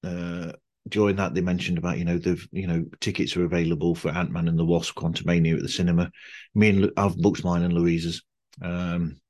Uh, 0.02 0.54
during 0.88 1.16
that 1.16 1.34
they 1.34 1.40
mentioned 1.40 1.78
about 1.78 1.99
you 1.99 2.04
know 2.04 2.18
the 2.18 2.42
you 2.52 2.66
know 2.66 2.84
tickets 3.00 3.37
are 3.37 3.44
available 3.44 3.94
for 3.94 4.10
Ant 4.10 4.30
Man 4.30 4.49
and 4.49 4.58
the 4.58 4.64
Wasp 4.64 4.94
Quantumania 4.96 5.56
at 5.56 5.62
the 5.62 5.68
cinema. 5.68 6.10
Me 6.54 6.70
and 6.70 6.90
I've 6.96 7.16
booked 7.16 7.44
mine 7.44 7.62
and 7.62 7.72
Louise's. 7.72 8.22
Um, 8.62 9.20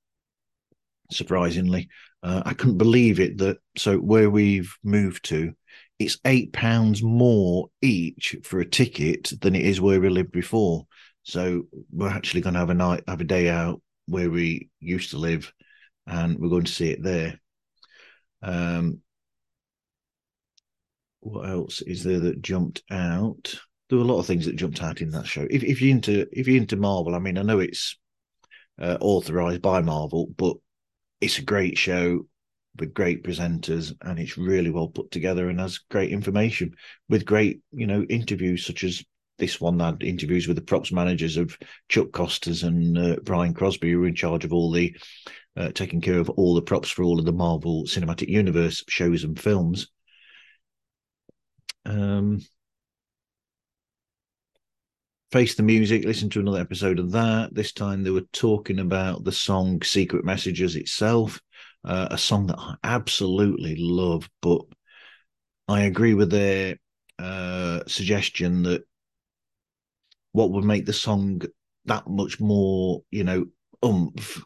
surprisingly, 1.12 1.88
uh, 2.22 2.42
I 2.44 2.54
couldn't 2.54 2.78
believe 2.78 3.20
it 3.20 3.38
that 3.38 3.58
so 3.76 3.98
where 3.98 4.30
we've 4.30 4.72
moved 4.84 5.24
to, 5.26 5.52
it's 5.98 6.18
eight 6.24 6.52
pounds 6.52 7.02
more 7.02 7.68
each 7.82 8.36
for 8.44 8.60
a 8.60 8.68
ticket 8.68 9.32
than 9.40 9.54
it 9.54 9.64
is 9.64 9.80
where 9.80 10.00
we 10.00 10.08
lived 10.08 10.32
before. 10.32 10.86
So 11.22 11.64
we're 11.92 12.08
actually 12.08 12.40
going 12.40 12.54
to 12.54 12.60
have 12.60 12.70
a 12.70 12.74
night, 12.74 13.04
have 13.06 13.20
a 13.20 13.24
day 13.24 13.48
out 13.48 13.82
where 14.06 14.30
we 14.30 14.70
used 14.80 15.10
to 15.10 15.18
live, 15.18 15.52
and 16.06 16.38
we're 16.38 16.48
going 16.48 16.64
to 16.64 16.72
see 16.72 16.90
it 16.90 17.02
there. 17.02 17.38
Um, 18.42 19.00
what 21.20 21.48
else 21.48 21.82
is 21.82 22.02
there 22.04 22.20
that 22.20 22.42
jumped 22.42 22.82
out? 22.90 23.54
There 23.88 23.98
were 23.98 24.04
a 24.04 24.08
lot 24.08 24.20
of 24.20 24.26
things 24.26 24.46
that 24.46 24.56
jumped 24.56 24.82
out 24.82 25.00
in 25.00 25.10
that 25.10 25.26
show. 25.26 25.46
If, 25.50 25.62
if 25.62 25.80
you're 25.82 25.90
into 25.90 26.26
if 26.32 26.46
you're 26.46 26.56
into 26.56 26.76
Marvel, 26.76 27.14
I 27.14 27.18
mean, 27.18 27.38
I 27.38 27.42
know 27.42 27.58
it's 27.58 27.98
uh, 28.80 28.96
authorized 29.00 29.62
by 29.62 29.82
Marvel, 29.82 30.28
but 30.36 30.56
it's 31.20 31.38
a 31.38 31.42
great 31.42 31.76
show 31.76 32.26
with 32.78 32.94
great 32.94 33.24
presenters, 33.24 33.92
and 34.02 34.18
it's 34.18 34.38
really 34.38 34.70
well 34.70 34.88
put 34.88 35.10
together 35.10 35.48
and 35.48 35.60
has 35.60 35.78
great 35.90 36.12
information 36.12 36.72
with 37.08 37.24
great, 37.24 37.60
you 37.72 37.86
know, 37.86 38.02
interviews 38.04 38.64
such 38.64 38.84
as 38.84 39.04
this 39.38 39.60
one 39.60 39.78
that 39.78 40.02
interviews 40.02 40.46
with 40.46 40.56
the 40.56 40.62
props 40.62 40.92
managers 40.92 41.36
of 41.36 41.58
Chuck 41.88 42.12
Costas 42.12 42.62
and 42.62 42.96
uh, 42.96 43.16
Brian 43.24 43.54
Crosby, 43.54 43.90
who 43.90 44.04
are 44.04 44.08
in 44.08 44.14
charge 44.14 44.44
of 44.44 44.52
all 44.52 44.70
the 44.70 44.96
uh, 45.56 45.70
taking 45.72 46.00
care 46.00 46.18
of 46.18 46.30
all 46.30 46.54
the 46.54 46.62
props 46.62 46.90
for 46.90 47.02
all 47.02 47.18
of 47.18 47.24
the 47.24 47.32
Marvel 47.32 47.84
Cinematic 47.84 48.28
Universe 48.28 48.84
shows 48.88 49.24
and 49.24 49.38
films. 49.38 49.88
Um, 51.84 52.40
Face 55.32 55.54
the 55.54 55.62
Music, 55.62 56.04
listen 56.04 56.28
to 56.30 56.40
another 56.40 56.60
episode 56.60 56.98
of 56.98 57.12
that. 57.12 57.54
This 57.54 57.72
time 57.72 58.02
they 58.02 58.10
were 58.10 58.26
talking 58.32 58.80
about 58.80 59.22
the 59.22 59.32
song 59.32 59.80
Secret 59.82 60.24
Messages 60.24 60.74
itself, 60.74 61.40
uh, 61.84 62.08
a 62.10 62.18
song 62.18 62.48
that 62.48 62.58
I 62.58 62.74
absolutely 62.82 63.76
love, 63.78 64.28
but 64.42 64.62
I 65.68 65.82
agree 65.82 66.14
with 66.14 66.30
their 66.30 66.78
uh, 67.20 67.80
suggestion 67.86 68.64
that 68.64 68.82
what 70.32 70.50
would 70.50 70.64
make 70.64 70.84
the 70.84 70.92
song 70.92 71.42
that 71.84 72.08
much 72.08 72.40
more, 72.40 73.02
you 73.12 73.22
know, 73.22 73.46
umph 73.84 74.42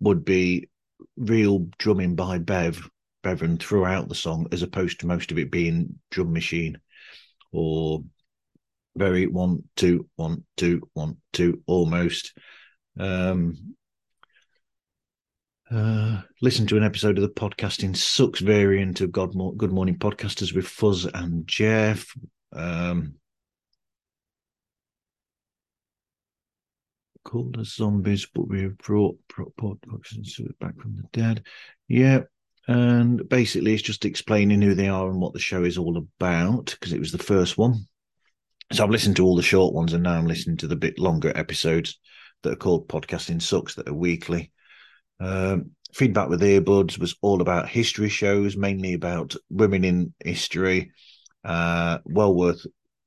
would 0.00 0.24
be 0.24 0.68
real 1.16 1.66
drumming 1.78 2.14
by 2.14 2.38
Bev 2.38 2.88
Bevan 3.22 3.58
throughout 3.58 4.08
the 4.08 4.14
song, 4.14 4.46
as 4.52 4.62
opposed 4.62 5.00
to 5.00 5.06
most 5.06 5.30
of 5.30 5.38
it 5.38 5.50
being 5.50 5.98
drum 6.10 6.32
machine 6.32 6.78
or 7.52 8.02
very 8.96 9.26
one 9.26 9.62
two 9.76 10.08
one 10.16 10.44
two 10.56 10.82
one 10.92 11.16
two 11.32 11.62
almost. 11.66 12.36
Um, 12.98 13.74
uh, 15.70 16.22
listen 16.40 16.66
to 16.66 16.76
an 16.76 16.82
episode 16.82 17.18
of 17.18 17.22
the 17.22 17.28
podcasting 17.28 17.96
sucks 17.96 18.40
variant 18.40 19.00
of 19.00 19.12
God 19.12 19.34
Mo- 19.34 19.52
Good 19.52 19.72
Morning 19.72 19.98
Podcasters 19.98 20.54
with 20.54 20.66
Fuzz 20.66 21.04
and 21.04 21.46
Jeff. 21.46 22.12
Um, 22.52 23.14
called 27.24 27.58
as 27.60 27.74
zombies, 27.74 28.26
but 28.34 28.48
we 28.48 28.62
have 28.62 28.78
brought, 28.78 29.18
brought 29.28 29.54
podcasters 29.82 30.40
back 30.58 30.80
from 30.80 30.96
the 30.96 31.02
dead. 31.12 31.44
Yeah, 31.86 32.20
and 32.68 33.26
basically, 33.28 33.72
it's 33.72 33.82
just 33.82 34.04
explaining 34.04 34.60
who 34.60 34.74
they 34.74 34.88
are 34.88 35.08
and 35.08 35.20
what 35.20 35.32
the 35.32 35.38
show 35.38 35.64
is 35.64 35.78
all 35.78 35.96
about 35.96 36.66
because 36.66 36.92
it 36.92 37.00
was 37.00 37.12
the 37.12 37.18
first 37.18 37.56
one. 37.56 37.86
So 38.72 38.84
I've 38.84 38.90
listened 38.90 39.16
to 39.16 39.24
all 39.24 39.36
the 39.36 39.42
short 39.42 39.72
ones 39.72 39.94
and 39.94 40.02
now 40.02 40.12
I'm 40.12 40.26
listening 40.26 40.58
to 40.58 40.66
the 40.66 40.76
bit 40.76 40.98
longer 40.98 41.32
episodes 41.34 41.98
that 42.42 42.52
are 42.52 42.56
called 42.56 42.86
Podcasting 42.86 43.40
Sucks 43.40 43.74
that 43.76 43.88
are 43.88 43.94
weekly. 43.94 44.52
Um, 45.18 45.70
feedback 45.94 46.28
with 46.28 46.42
earbuds 46.42 46.98
was 46.98 47.16
all 47.22 47.40
about 47.40 47.70
history 47.70 48.10
shows, 48.10 48.54
mainly 48.54 48.92
about 48.92 49.34
women 49.48 49.84
in 49.84 50.12
history. 50.22 50.92
Uh, 51.42 51.98
well 52.04 52.34
worth 52.34 52.66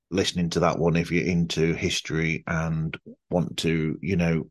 listening 0.10 0.50
to 0.50 0.62
that 0.62 0.80
one 0.80 0.96
if 0.96 1.12
you're 1.12 1.24
into 1.24 1.76
history 1.76 2.44
and 2.48 2.98
want 3.30 3.58
to, 3.58 4.00
you 4.02 4.16
know, 4.16 4.50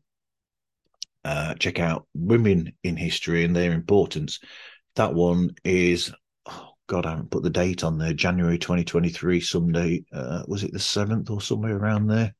uh, 1.25 1.53
check 1.55 1.79
out 1.79 2.07
women 2.13 2.73
in 2.83 2.95
history 2.95 3.43
and 3.43 3.55
their 3.55 3.73
importance. 3.73 4.39
That 4.95 5.13
one 5.13 5.55
is, 5.63 6.11
oh 6.45 6.71
God, 6.87 7.05
I 7.05 7.11
haven't 7.11 7.31
put 7.31 7.43
the 7.43 7.49
date 7.49 7.83
on 7.83 7.97
there. 7.97 8.13
January 8.13 8.57
2023, 8.57 9.39
Sunday. 9.39 10.03
Uh, 10.11 10.43
was 10.47 10.63
it 10.63 10.73
the 10.73 10.79
7th 10.79 11.29
or 11.29 11.41
somewhere 11.41 11.77
around 11.77 12.07
there? 12.07 12.33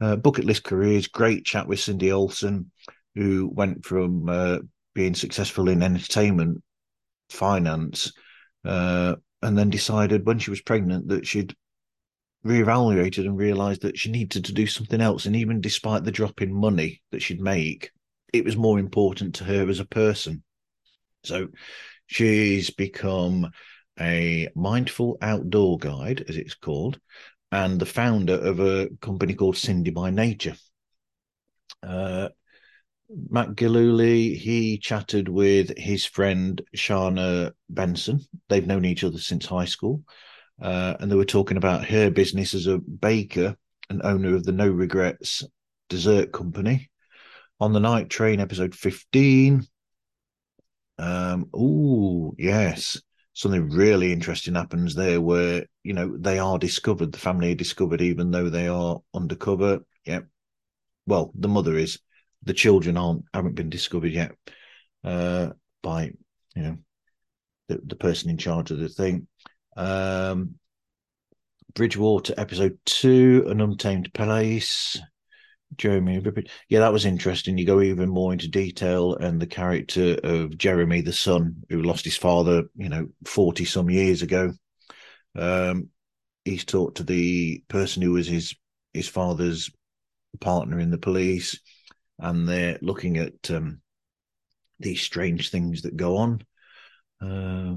Uh, 0.00 0.16
bucket 0.16 0.44
list 0.44 0.62
careers, 0.62 1.08
great 1.08 1.44
chat 1.44 1.66
with 1.66 1.80
Cindy 1.80 2.12
Olson, 2.12 2.70
who 3.16 3.50
went 3.52 3.84
from 3.84 4.28
uh, 4.28 4.58
being 4.94 5.14
successful 5.14 5.68
in 5.68 5.82
entertainment 5.82 6.62
finance 7.30 8.12
uh, 8.64 9.16
and 9.42 9.58
then 9.58 9.70
decided 9.70 10.26
when 10.26 10.38
she 10.38 10.50
was 10.50 10.60
pregnant 10.60 11.08
that 11.08 11.26
she'd 11.26 11.54
reevaluated 12.46 13.26
and 13.26 13.36
realized 13.36 13.82
that 13.82 13.98
she 13.98 14.10
needed 14.10 14.44
to 14.44 14.52
do 14.52 14.66
something 14.66 15.00
else. 15.00 15.26
And 15.26 15.36
even 15.36 15.60
despite 15.60 16.04
the 16.04 16.12
drop 16.12 16.40
in 16.40 16.52
money 16.52 17.02
that 17.10 17.22
she'd 17.22 17.40
make, 17.40 17.90
it 18.32 18.44
was 18.44 18.56
more 18.56 18.78
important 18.78 19.34
to 19.36 19.44
her 19.44 19.68
as 19.68 19.80
a 19.80 19.84
person. 19.84 20.42
So 21.28 21.48
she's 22.06 22.70
become 22.70 23.50
a 24.00 24.48
mindful 24.54 25.18
outdoor 25.20 25.78
guide, 25.78 26.24
as 26.28 26.36
it's 26.36 26.54
called, 26.54 26.98
and 27.52 27.80
the 27.80 27.86
founder 27.86 28.34
of 28.34 28.60
a 28.60 28.88
company 29.00 29.34
called 29.34 29.56
Cindy 29.56 29.90
by 29.90 30.10
Nature. 30.10 30.56
Uh, 31.82 32.28
Matt 33.30 33.56
Gillooly, 33.56 34.34
he 34.34 34.78
chatted 34.78 35.28
with 35.28 35.76
his 35.78 36.04
friend 36.04 36.60
Shana 36.76 37.52
Benson. 37.70 38.20
They've 38.48 38.66
known 38.66 38.84
each 38.84 39.02
other 39.02 39.18
since 39.18 39.46
high 39.46 39.64
school. 39.64 40.02
Uh, 40.60 40.94
and 40.98 41.10
they 41.10 41.16
were 41.16 41.24
talking 41.24 41.56
about 41.56 41.86
her 41.86 42.10
business 42.10 42.52
as 42.52 42.66
a 42.66 42.78
baker 42.78 43.56
and 43.88 44.02
owner 44.02 44.34
of 44.34 44.44
the 44.44 44.52
No 44.52 44.68
Regrets 44.68 45.44
Dessert 45.88 46.32
Company. 46.32 46.90
On 47.60 47.72
the 47.72 47.80
Night 47.80 48.10
Train, 48.10 48.40
episode 48.40 48.74
15, 48.74 49.66
um, 50.98 51.50
oh, 51.54 52.34
yes. 52.38 53.00
Something 53.32 53.70
really 53.70 54.12
interesting 54.12 54.54
happens 54.54 54.94
there 54.94 55.20
where, 55.20 55.66
you 55.84 55.92
know, 55.92 56.16
they 56.16 56.38
are 56.38 56.58
discovered, 56.58 57.12
the 57.12 57.18
family 57.18 57.52
are 57.52 57.56
discovered, 57.56 58.00
even 58.00 58.30
though 58.30 58.48
they 58.48 58.66
are 58.66 59.00
undercover. 59.14 59.80
Yeah. 60.04 60.20
Well, 61.06 61.30
the 61.34 61.48
mother 61.48 61.76
is. 61.76 62.00
The 62.44 62.54
children 62.54 62.96
aren't, 62.96 63.24
haven't 63.34 63.54
been 63.54 63.70
discovered 63.70 64.12
yet 64.12 64.32
uh, 65.04 65.50
by, 65.82 66.12
you 66.54 66.62
know, 66.62 66.78
the, 67.68 67.80
the 67.84 67.96
person 67.96 68.30
in 68.30 68.38
charge 68.38 68.70
of 68.70 68.78
the 68.78 68.88
thing. 68.88 69.26
Um, 69.76 70.54
Bridgewater 71.74 72.34
episode 72.36 72.78
two, 72.84 73.44
An 73.48 73.60
Untamed 73.60 74.12
Place. 74.14 75.00
Jeremy 75.76 76.22
Yeah, 76.68 76.80
that 76.80 76.92
was 76.92 77.04
interesting. 77.04 77.58
You 77.58 77.66
go 77.66 77.80
even 77.80 78.08
more 78.08 78.32
into 78.32 78.48
detail 78.48 79.14
and 79.16 79.40
the 79.40 79.46
character 79.46 80.18
of 80.22 80.58
Jeremy, 80.58 81.02
the 81.02 81.12
son, 81.12 81.62
who 81.68 81.82
lost 81.82 82.04
his 82.04 82.16
father, 82.16 82.64
you 82.74 82.88
know, 82.88 83.08
40 83.26 83.64
some 83.64 83.90
years 83.90 84.22
ago. 84.22 84.52
Um, 85.36 85.88
he's 86.44 86.64
talked 86.64 86.96
to 86.98 87.04
the 87.04 87.62
person 87.68 88.02
who 88.02 88.12
was 88.12 88.26
his 88.26 88.54
his 88.94 89.08
father's 89.08 89.70
partner 90.40 90.80
in 90.80 90.90
the 90.90 90.98
police, 90.98 91.60
and 92.18 92.48
they're 92.48 92.78
looking 92.80 93.18
at 93.18 93.50
um, 93.50 93.80
these 94.80 95.00
strange 95.00 95.50
things 95.50 95.82
that 95.82 95.96
go 95.96 96.16
on. 96.16 96.42
Uh, 97.20 97.74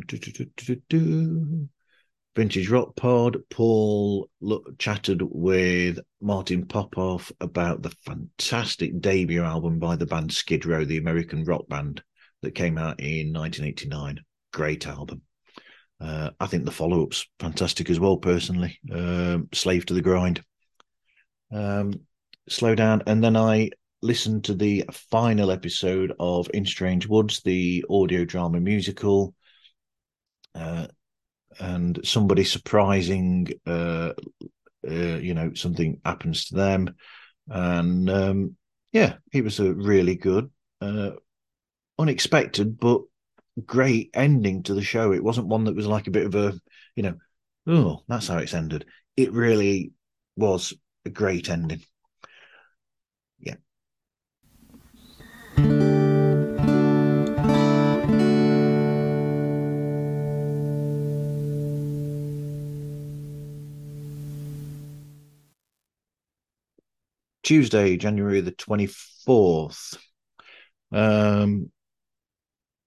Vintage 2.35 2.69
Rock 2.69 2.95
Pod. 2.95 3.37
Paul 3.49 4.29
look, 4.39 4.77
chatted 4.77 5.21
with 5.21 5.99
Martin 6.21 6.65
Popoff 6.65 7.31
about 7.41 7.81
the 7.81 7.93
fantastic 8.05 8.99
debut 9.01 9.43
album 9.43 9.79
by 9.79 9.95
the 9.95 10.05
band 10.05 10.31
Skid 10.31 10.65
Row, 10.65 10.85
the 10.85 10.97
American 10.97 11.43
rock 11.43 11.67
band 11.67 12.01
that 12.41 12.55
came 12.55 12.77
out 12.77 12.99
in 12.99 13.33
1989. 13.33 14.21
Great 14.53 14.87
album. 14.87 15.21
Uh, 15.99 16.31
I 16.39 16.47
think 16.47 16.65
the 16.65 16.71
follow 16.71 17.03
up's 17.03 17.27
fantastic 17.39 17.89
as 17.89 17.99
well, 17.99 18.17
personally. 18.17 18.79
Um, 18.91 19.49
Slave 19.53 19.85
to 19.87 19.93
the 19.93 20.01
Grind. 20.01 20.43
Um, 21.51 21.93
slow 22.49 22.75
down. 22.75 23.03
And 23.05 23.23
then 23.23 23.35
I 23.35 23.71
listened 24.01 24.45
to 24.45 24.55
the 24.55 24.85
final 24.91 25.51
episode 25.51 26.13
of 26.19 26.49
In 26.53 26.65
Strange 26.65 27.07
Woods, 27.07 27.41
the 27.41 27.85
audio 27.89 28.25
drama 28.25 28.59
musical. 28.59 29.35
Uh, 30.55 30.87
and 31.59 31.99
somebody 32.03 32.43
surprising, 32.43 33.47
uh, 33.65 34.13
uh, 34.87 35.17
you 35.17 35.33
know, 35.33 35.53
something 35.53 35.99
happens 36.05 36.45
to 36.45 36.55
them. 36.55 36.95
And 37.47 38.09
um, 38.09 38.55
yeah, 38.91 39.15
it 39.33 39.43
was 39.43 39.59
a 39.59 39.73
really 39.73 40.15
good, 40.15 40.49
uh, 40.81 41.11
unexpected, 41.99 42.79
but 42.79 43.01
great 43.65 44.11
ending 44.13 44.63
to 44.63 44.73
the 44.73 44.81
show. 44.81 45.11
It 45.11 45.23
wasn't 45.23 45.47
one 45.47 45.65
that 45.65 45.75
was 45.75 45.87
like 45.87 46.07
a 46.07 46.11
bit 46.11 46.25
of 46.25 46.35
a, 46.35 46.59
you 46.95 47.03
know, 47.03 47.15
oh, 47.67 48.03
that's 48.07 48.27
how 48.27 48.37
it's 48.37 48.53
ended. 48.53 48.85
It 49.17 49.33
really 49.33 49.91
was 50.35 50.73
a 51.05 51.09
great 51.09 51.49
ending. 51.49 51.81
Yeah. 53.39 53.55
Tuesday, 67.51 67.97
January 67.97 68.39
the 68.39 68.53
24th. 68.53 69.97
Um, 70.89 71.69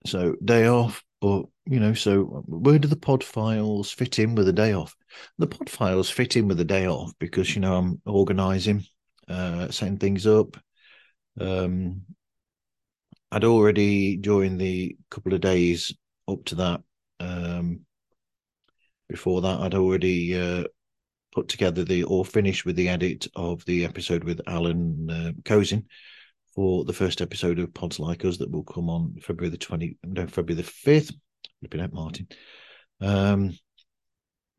so 0.06 0.36
day 0.42 0.68
off, 0.68 1.04
but 1.20 1.44
you 1.66 1.78
know, 1.80 1.92
so 1.92 2.22
where 2.46 2.78
do 2.78 2.88
the 2.88 2.96
pod 2.96 3.22
files 3.22 3.92
fit 3.92 4.18
in 4.18 4.34
with 4.34 4.48
a 4.48 4.54
day 4.54 4.72
off? 4.72 4.96
The 5.36 5.48
pod 5.48 5.68
files 5.68 6.08
fit 6.08 6.36
in 6.36 6.48
with 6.48 6.58
a 6.60 6.64
day 6.64 6.86
off 6.86 7.12
because 7.18 7.54
you 7.54 7.60
know 7.60 7.76
I'm 7.76 8.00
organizing, 8.06 8.86
uh, 9.28 9.70
setting 9.70 9.98
things 9.98 10.26
up. 10.26 10.56
Um, 11.38 12.06
I'd 13.30 13.44
already 13.44 14.16
during 14.16 14.56
the 14.56 14.96
couple 15.10 15.34
of 15.34 15.42
days 15.42 15.92
up 16.26 16.42
to 16.46 16.54
that, 16.54 16.80
um, 17.20 17.80
before 19.10 19.42
that, 19.42 19.60
I'd 19.60 19.74
already 19.74 20.40
uh, 20.40 20.64
put 21.34 21.48
together 21.48 21.84
the 21.84 22.04
or 22.04 22.24
finish 22.24 22.64
with 22.64 22.76
the 22.76 22.88
edit 22.88 23.26
of 23.34 23.64
the 23.64 23.84
episode 23.84 24.24
with 24.24 24.40
Alan 24.46 25.10
uh, 25.10 25.80
for 26.54 26.84
the 26.84 26.92
first 26.92 27.20
episode 27.20 27.58
of 27.58 27.74
Pods 27.74 27.98
Like 27.98 28.24
Us 28.24 28.38
that 28.38 28.50
will 28.50 28.62
come 28.62 28.88
on 28.88 29.16
February 29.20 29.50
the 29.50 29.58
20, 29.58 29.98
no, 30.04 30.26
February 30.26 30.62
the 30.62 30.68
5th. 30.68 31.12
Flipping 31.60 31.80
out, 31.80 31.92
Martin. 31.92 32.28
Um, 33.00 33.58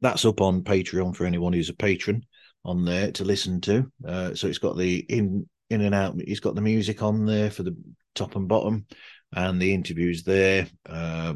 that's 0.01 0.25
up 0.25 0.41
on 0.41 0.63
Patreon 0.63 1.15
for 1.15 1.25
anyone 1.25 1.53
who's 1.53 1.69
a 1.69 1.73
patron 1.73 2.25
on 2.65 2.83
there 2.83 3.11
to 3.13 3.23
listen 3.23 3.61
to. 3.61 3.91
Uh, 4.05 4.35
so 4.35 4.47
it's 4.47 4.57
got 4.57 4.77
the 4.77 4.97
in 4.97 5.47
in 5.69 5.81
and 5.81 5.95
out. 5.95 6.15
He's 6.19 6.41
got 6.41 6.55
the 6.55 6.61
music 6.61 7.01
on 7.01 7.25
there 7.25 7.49
for 7.49 7.63
the 7.63 7.75
top 8.13 8.35
and 8.35 8.47
bottom, 8.47 8.85
and 9.33 9.61
the 9.61 9.73
interviews 9.73 10.23
there. 10.23 10.67
Uh, 10.87 11.35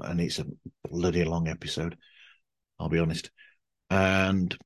and 0.00 0.20
it's 0.20 0.38
a 0.38 0.46
bloody 0.88 1.24
long 1.24 1.48
episode. 1.48 1.96
I'll 2.78 2.88
be 2.88 2.98
honest. 2.98 3.30
And 3.94 4.58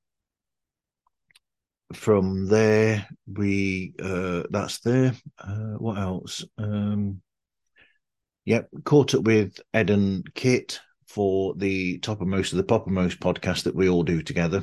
from 1.93 2.49
there, 2.49 3.07
we 3.27 3.93
uh, 4.03 4.45
that's 4.49 4.79
there. 4.79 5.13
Uh, 5.39 5.77
what 5.77 5.99
else? 5.99 6.47
Um, 6.57 7.21
yep, 8.47 8.71
caught 8.85 9.15
up 9.15 9.25
with 9.25 9.61
Ed 9.75 9.91
and 9.91 10.27
Kit 10.35 10.81
for 11.09 11.55
the 11.57 11.99
toppermost 11.99 12.23
of 12.23 12.27
most 12.29 12.53
of 12.53 12.57
the 12.57 12.65
poppermost 12.65 13.19
podcast 13.19 13.65
that 13.65 13.75
we 13.75 13.91
all 13.91 14.03
do 14.03 14.23
together. 14.23 14.63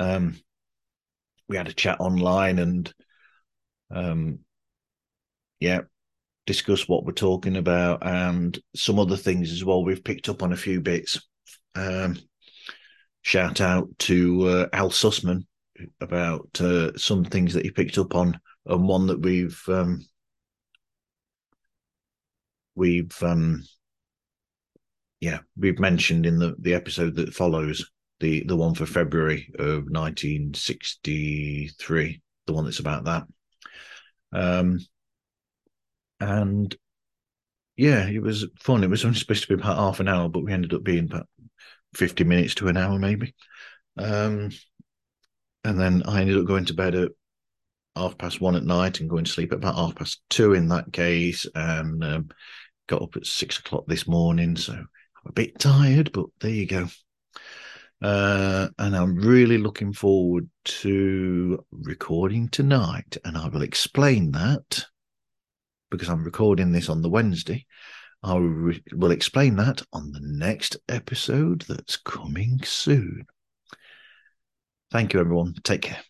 Um, 0.00 0.36
we 1.48 1.56
had 1.56 1.68
a 1.68 1.72
chat 1.72 2.00
online 2.00 2.58
and 2.58 2.92
um, 3.92 4.40
yeah, 5.60 5.82
discuss 6.46 6.88
what 6.88 7.04
we're 7.04 7.12
talking 7.12 7.56
about 7.56 8.04
and 8.04 8.58
some 8.74 8.98
other 8.98 9.16
things 9.16 9.52
as 9.52 9.64
well. 9.64 9.84
We've 9.84 10.02
picked 10.02 10.28
up 10.28 10.42
on 10.42 10.52
a 10.52 10.56
few 10.56 10.80
bits. 10.80 11.20
Um, 11.76 12.18
shout 13.22 13.60
out 13.60 13.88
to 14.00 14.48
uh, 14.48 14.68
Al 14.72 14.90
Sussman 14.90 15.46
about 16.00 16.48
uh, 16.60 16.96
some 16.96 17.24
things 17.24 17.54
that 17.54 17.64
he 17.64 17.70
picked 17.70 17.98
up 17.98 18.14
on, 18.14 18.38
and 18.66 18.86
one 18.86 19.06
that 19.06 19.20
we've 19.20 19.60
um, 19.68 20.04
we've 22.74 23.22
um, 23.22 23.62
yeah 25.20 25.38
we've 25.56 25.78
mentioned 25.78 26.26
in 26.26 26.38
the 26.38 26.54
the 26.58 26.74
episode 26.74 27.14
that 27.16 27.34
follows 27.34 27.90
the 28.20 28.44
the 28.44 28.56
one 28.56 28.74
for 28.74 28.86
February 28.86 29.50
of 29.58 29.90
1963, 29.90 32.22
the 32.46 32.52
one 32.52 32.64
that's 32.64 32.80
about 32.80 33.04
that. 33.04 33.24
Um, 34.32 34.80
and 36.20 36.74
yeah, 37.76 38.06
it 38.06 38.22
was 38.22 38.46
fun. 38.60 38.84
It 38.84 38.90
was 38.90 39.04
only 39.04 39.18
supposed 39.18 39.42
to 39.42 39.48
be 39.48 39.54
about 39.54 39.76
half 39.76 39.98
an 40.00 40.08
hour, 40.08 40.28
but 40.28 40.44
we 40.44 40.52
ended 40.52 40.72
up 40.72 40.84
being 40.84 41.06
about 41.06 41.26
50 41.94 42.24
minutes 42.24 42.54
to 42.56 42.68
an 42.68 42.76
hour, 42.76 42.98
maybe. 42.98 43.34
Um, 43.96 44.50
and 45.64 45.78
then 45.78 46.02
I 46.06 46.20
ended 46.20 46.38
up 46.38 46.46
going 46.46 46.64
to 46.66 46.74
bed 46.74 46.94
at 46.94 47.12
half 47.94 48.16
past 48.18 48.40
one 48.40 48.56
at 48.56 48.64
night 48.64 49.00
and 49.00 49.10
going 49.10 49.24
to 49.24 49.30
sleep 49.30 49.52
at 49.52 49.58
about 49.58 49.76
half 49.76 49.94
past 49.94 50.22
two 50.30 50.54
in 50.54 50.68
that 50.68 50.92
case. 50.92 51.46
And 51.54 52.02
um, 52.02 52.28
got 52.88 53.02
up 53.02 53.16
at 53.16 53.26
six 53.26 53.58
o'clock 53.58 53.84
this 53.86 54.08
morning. 54.08 54.56
So 54.56 54.72
I'm 54.72 54.86
a 55.26 55.32
bit 55.32 55.58
tired, 55.58 56.12
but 56.12 56.26
there 56.40 56.50
you 56.50 56.66
go. 56.66 56.88
Uh, 58.00 58.68
and 58.78 58.96
I'm 58.96 59.14
really 59.16 59.58
looking 59.58 59.92
forward 59.92 60.50
to 60.64 61.64
recording 61.70 62.48
tonight. 62.48 63.16
And 63.24 63.36
I 63.36 63.48
will 63.48 63.62
explain 63.62 64.32
that 64.32 64.84
because 65.90 66.08
I'm 66.08 66.24
recording 66.24 66.72
this 66.72 66.88
on 66.88 67.02
the 67.02 67.10
Wednesday. 67.10 67.66
I 68.24 68.34
will 68.34 69.10
explain 69.10 69.56
that 69.56 69.82
on 69.92 70.12
the 70.12 70.20
next 70.20 70.76
episode 70.88 71.62
that's 71.62 71.96
coming 71.96 72.60
soon. 72.62 73.26
Thank 74.92 75.12
you, 75.12 75.20
everyone. 75.20 75.54
Take 75.64 75.82
care. 75.82 76.00